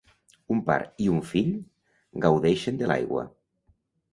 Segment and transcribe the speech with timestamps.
[0.55, 1.51] Un par i un fill
[2.25, 3.29] gaudeixen de l'aigua.